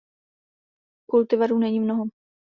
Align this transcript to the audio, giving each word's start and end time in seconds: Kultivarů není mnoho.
Kultivarů 1.07 1.57
není 1.59 1.79
mnoho. 1.79 2.03